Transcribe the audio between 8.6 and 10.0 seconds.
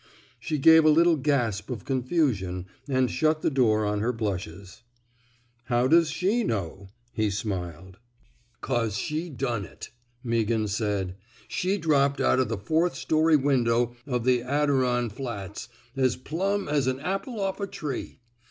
282 NOT FOE PUBLICATION ^' 'Cause she done it/'